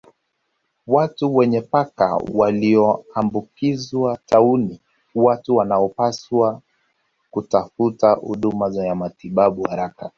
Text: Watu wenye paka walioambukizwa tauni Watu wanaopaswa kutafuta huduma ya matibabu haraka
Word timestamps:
Watu 0.87 1.35
wenye 1.35 1.61
paka 1.61 2.21
walioambukizwa 2.33 4.17
tauni 4.25 4.79
Watu 5.15 5.55
wanaopaswa 5.55 6.61
kutafuta 7.31 8.11
huduma 8.13 8.75
ya 8.85 8.95
matibabu 8.95 9.63
haraka 9.69 10.09